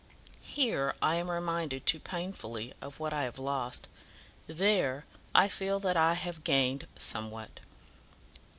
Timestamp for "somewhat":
6.97-7.59